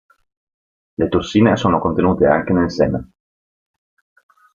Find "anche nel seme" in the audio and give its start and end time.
2.25-3.09